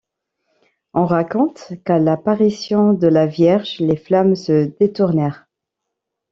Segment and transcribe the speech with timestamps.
[0.95, 5.45] On raconte qu'à l'apparition de la Vierge, les flammes se détournèrent.